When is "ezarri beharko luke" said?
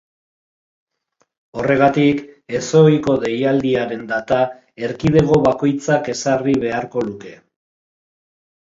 6.17-7.41